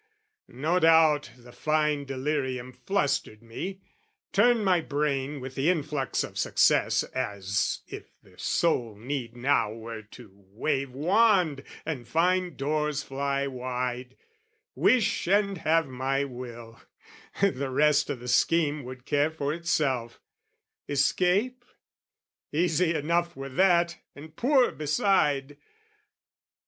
No 0.47 0.79
doubt 0.79 1.29
the 1.37 1.51
fine 1.51 2.05
delirium 2.05 2.71
flustered 2.73 3.43
me, 3.43 3.81
Turned 4.33 4.65
my 4.65 4.81
brain 4.81 5.39
with 5.39 5.53
the 5.53 5.69
influx 5.69 6.23
of 6.23 6.39
success 6.39 7.03
As 7.13 7.81
if 7.87 8.09
the 8.23 8.33
sole 8.39 8.95
need 8.95 9.35
now 9.37 9.71
were 9.71 10.01
to 10.01 10.31
wave 10.33 10.89
wand 10.89 11.61
And 11.85 12.07
find 12.07 12.57
doors 12.57 13.03
fly 13.03 13.45
wide, 13.45 14.17
wish 14.73 15.27
and 15.27 15.59
have 15.59 15.85
my 15.87 16.23
will, 16.23 16.81
The 17.39 17.69
rest 17.69 18.09
o' 18.09 18.15
the 18.15 18.27
scheme 18.27 18.83
would 18.83 19.05
care 19.05 19.29
for 19.29 19.53
itself: 19.53 20.19
escape? 20.89 21.63
Easy 22.51 22.95
enough 22.95 23.35
were 23.35 23.49
that, 23.49 23.99
and 24.15 24.35
poor 24.35 24.71
beside! 24.71 25.57